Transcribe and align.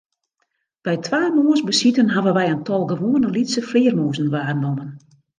By 0.85 0.93
twa 1.05 1.19
moarnsbesiten 1.35 2.07
hawwe 2.13 2.31
wy 2.37 2.43
in 2.53 2.61
tal 2.67 2.83
gewoane 2.91 3.27
lytse 3.35 3.61
flearmûzen 3.69 4.31
waarnommen. 4.33 4.89